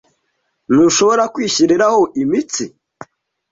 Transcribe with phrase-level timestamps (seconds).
[0.71, 2.63] Ntushobora kwishyiriraho imitsi?